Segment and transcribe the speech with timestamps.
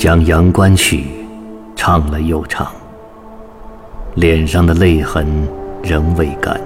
[0.00, 1.04] 将阳关曲
[1.76, 2.66] 唱了又唱，
[4.14, 5.26] 脸上的泪痕
[5.82, 6.58] 仍未干。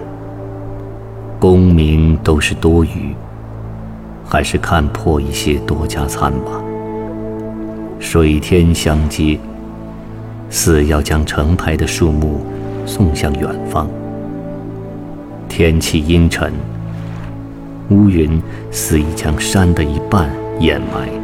[1.40, 3.12] 功名都是多余，
[4.24, 6.62] 还是看破一些多加餐吧。
[7.98, 9.36] 水天相接，
[10.48, 12.46] 似要将成排的树木
[12.86, 13.90] 送向远方。
[15.48, 16.52] 天气阴沉，
[17.90, 21.23] 乌云似已将山的一半掩埋。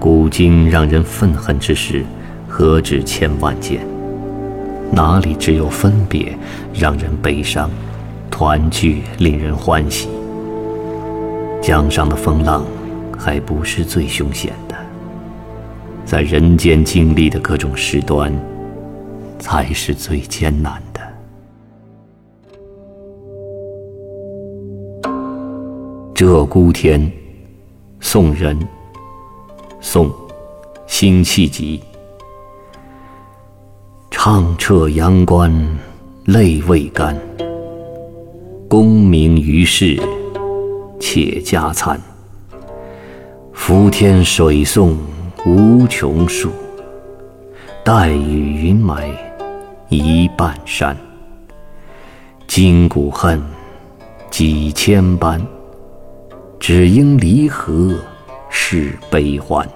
[0.00, 2.02] 古今让人愤恨之事，
[2.48, 3.86] 何止千万件？
[4.90, 6.34] 哪里只有分别
[6.72, 7.70] 让人悲伤，
[8.30, 10.08] 团聚令人欢喜？
[11.60, 12.64] 江上的风浪，
[13.18, 14.74] 还不是最凶险的。
[16.06, 18.32] 在人间经历的各种事端，
[19.38, 21.00] 才是最艰难的。
[26.14, 27.12] 鹧鸪天，
[28.00, 28.58] 宋人。
[29.82, 30.10] 宋，
[30.86, 31.80] 辛弃疾。
[34.10, 35.50] 唱彻阳关
[36.26, 37.18] 泪未干，
[38.68, 39.98] 功名于世
[41.00, 41.98] 且家餐。
[43.54, 44.98] 浮天水送
[45.46, 46.50] 无穷数，
[47.82, 49.10] 带雨云埋
[49.88, 50.94] 一半山。
[52.46, 53.42] 今古恨，
[54.30, 55.40] 几千般，
[56.58, 57.94] 只应离合。
[58.52, 59.68] 是悲欢，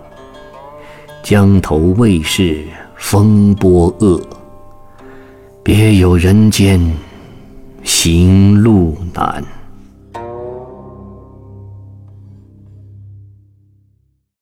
[1.25, 2.63] 江头未是
[2.97, 4.21] 风波恶，
[5.63, 6.79] 别有人间
[7.83, 9.43] 行路难。